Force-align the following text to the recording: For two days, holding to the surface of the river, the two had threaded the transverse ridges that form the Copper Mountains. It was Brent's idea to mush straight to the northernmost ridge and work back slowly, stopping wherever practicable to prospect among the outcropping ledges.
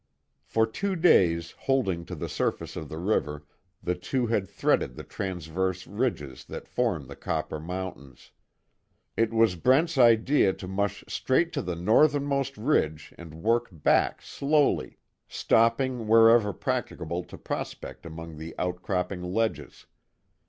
For 0.47 0.65
two 0.65 0.95
days, 0.95 1.51
holding 1.51 2.05
to 2.05 2.15
the 2.15 2.27
surface 2.27 2.75
of 2.75 2.89
the 2.89 2.97
river, 2.97 3.45
the 3.83 3.93
two 3.93 4.25
had 4.25 4.49
threaded 4.49 4.95
the 4.95 5.03
transverse 5.03 5.85
ridges 5.85 6.43
that 6.45 6.67
form 6.67 7.05
the 7.05 7.15
Copper 7.15 7.59
Mountains. 7.59 8.31
It 9.15 9.31
was 9.31 9.55
Brent's 9.55 9.99
idea 9.99 10.53
to 10.53 10.67
mush 10.67 11.03
straight 11.07 11.53
to 11.53 11.61
the 11.61 11.75
northernmost 11.75 12.57
ridge 12.57 13.13
and 13.19 13.43
work 13.43 13.67
back 13.71 14.23
slowly, 14.23 14.97
stopping 15.27 16.07
wherever 16.07 16.51
practicable 16.51 17.23
to 17.25 17.37
prospect 17.37 18.03
among 18.03 18.37
the 18.37 18.55
outcropping 18.57 19.21
ledges. 19.21 19.85